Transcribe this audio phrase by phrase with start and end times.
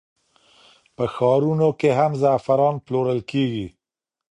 [0.95, 3.67] په ښارونو کې هم زعفران پلورل کېږي.